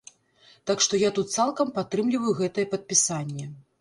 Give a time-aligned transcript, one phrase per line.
[0.69, 3.45] Так што я тут цалкам падтрымліваю гэтае падпісанне.